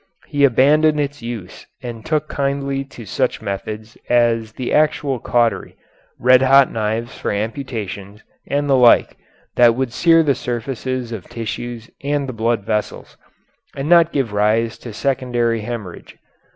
He 0.25 0.45
abandoned 0.45 0.99
its 0.99 1.21
use 1.21 1.67
and 1.83 2.03
took 2.03 2.27
kindly 2.27 2.83
to 2.85 3.05
such 3.05 3.39
methods 3.39 3.99
as 4.09 4.53
the 4.53 4.73
actual 4.73 5.19
cautery, 5.19 5.75
red 6.19 6.41
hot 6.41 6.71
knives 6.71 7.15
for 7.15 7.31
amputations, 7.31 8.23
and 8.47 8.67
the 8.67 8.75
like, 8.75 9.15
that 9.57 9.75
would 9.75 9.93
sear 9.93 10.23
the 10.23 10.33
surfaces 10.33 11.11
of 11.11 11.29
tissues 11.29 11.91
and 12.03 12.27
the 12.27 12.33
blood 12.33 12.65
vessels, 12.65 13.15
and 13.75 13.87
not 13.89 14.11
give 14.11 14.33
rise 14.33 14.79
to 14.79 14.91
secondary 14.91 15.61
hemorrhage. 15.61 16.17